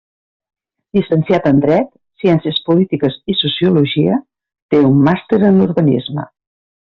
[0.97, 1.91] Llicenciat en Dret,
[2.23, 4.17] Ciències Polítiques i Sociologia;
[4.75, 6.27] té un màster en urbanisme.